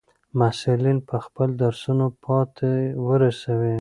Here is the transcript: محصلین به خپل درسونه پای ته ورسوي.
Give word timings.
محصلین 0.39 0.97
به 1.07 1.17
خپل 1.25 1.49
درسونه 1.61 2.05
پای 2.23 2.45
ته 2.55 2.69
ورسوي. 3.07 3.69